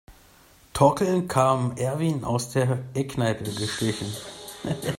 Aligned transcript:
Torkelnd 0.73 1.27
kam 1.29 1.73
Erwin 1.77 2.23
aus 2.23 2.49
der 2.49 2.79
Eckkneipe 2.95 3.43
geschlichen. 3.43 4.11